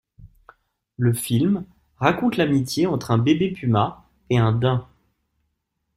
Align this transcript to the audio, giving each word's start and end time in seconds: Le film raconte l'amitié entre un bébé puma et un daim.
Le 0.97 1.13
film 1.13 1.63
raconte 1.97 2.35
l'amitié 2.37 2.87
entre 2.87 3.11
un 3.11 3.19
bébé 3.19 3.51
puma 3.51 4.03
et 4.31 4.39
un 4.39 4.51
daim. 4.51 4.89